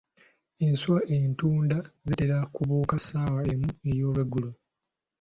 [0.65, 4.49] Enswa entunda zitera kubuuka ssaawa emu ey'olweggulo.